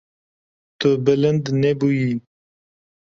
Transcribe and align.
Tu 0.79 0.89
bilind 1.05 1.45
nebûyî. 1.61 2.13